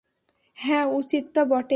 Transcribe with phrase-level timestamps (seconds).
[0.57, 1.69] হ্যাঁ, উচিত তো বটেই।